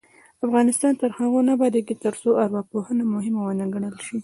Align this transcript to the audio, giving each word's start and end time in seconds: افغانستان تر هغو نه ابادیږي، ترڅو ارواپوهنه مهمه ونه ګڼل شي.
افغانستان 0.45 0.93
تر 1.01 1.09
هغو 1.17 1.39
نه 1.47 1.51
ابادیږي، 1.57 1.95
ترڅو 2.03 2.29
ارواپوهنه 2.43 3.03
مهمه 3.13 3.41
ونه 3.43 3.65
ګڼل 3.73 3.95
شي. 4.05 4.17